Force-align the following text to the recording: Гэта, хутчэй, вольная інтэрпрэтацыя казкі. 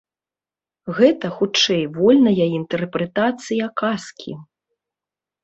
Гэта, 0.99 1.25
хутчэй, 1.37 1.83
вольная 1.97 2.47
інтэрпрэтацыя 2.61 3.71
казкі. 3.83 4.31